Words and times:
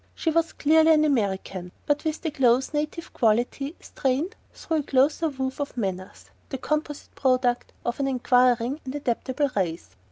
She 0.15 0.31
was 0.31 0.51
clearly 0.53 0.93
an 0.95 1.05
American, 1.05 1.71
but 1.85 2.03
with 2.05 2.21
the 2.23 2.33
loose 2.39 2.73
native 2.73 3.13
quality 3.13 3.75
strained 3.79 4.35
through 4.51 4.77
a 4.77 4.81
closer 4.81 5.29
woof 5.29 5.59
of 5.59 5.77
manners: 5.77 6.31
the 6.49 6.57
composite 6.57 7.13
product 7.13 7.71
of 7.85 7.99
an 7.99 8.07
enquiring 8.07 8.81
and 8.83 8.95
adaptable 8.95 9.51
race. 9.55 9.91